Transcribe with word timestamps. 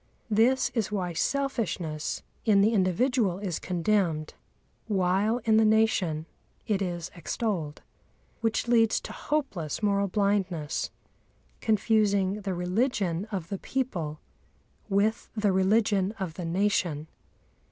This 0.31 0.71
is 0.73 0.91
why 0.91 1.13
selfishness 1.13 2.23
in 2.43 2.61
the 2.61 2.73
individual 2.73 3.37
is 3.37 3.59
condemned, 3.59 4.33
while 4.87 5.37
in 5.45 5.57
the 5.57 5.63
nation 5.63 6.25
it 6.65 6.81
is 6.81 7.11
extolled, 7.15 7.83
which 8.39 8.67
leads 8.67 8.99
to 9.01 9.13
hopeless 9.13 9.83
moral 9.83 10.07
blindness, 10.07 10.89
confusing 11.59 12.41
the 12.41 12.55
religion 12.55 13.27
of 13.31 13.49
the 13.49 13.59
people 13.59 14.19
with 14.89 15.29
the 15.37 15.51
religion 15.51 16.13
of 16.13 16.33
the 16.33 16.45
nation. 16.45 17.05